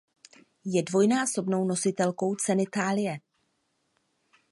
Je 0.65 0.81
dvojnásobnou 0.83 1.65
nositelkou 1.65 2.35
Ceny 2.35 2.65
Thálie. 2.65 3.21